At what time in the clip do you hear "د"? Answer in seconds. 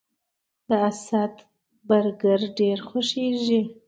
0.67-0.69